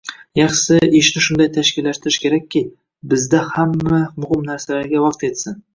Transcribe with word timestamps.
Yaxshisi, 0.37 0.77
ishni 0.99 1.23
shunday 1.25 1.51
tashkillashtirish 1.59 2.19
kerakki, 2.25 2.65
sizda 3.15 3.45
hamma 3.55 4.05
muhim 4.21 4.51
narsalarga 4.53 5.09
vaqt 5.11 5.29
yetsin. 5.31 5.67